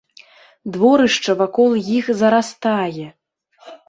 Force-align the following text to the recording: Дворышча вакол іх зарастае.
Дворышча 0.77 1.33
вакол 1.41 1.71
іх 1.97 2.09
зарастае. 2.21 3.07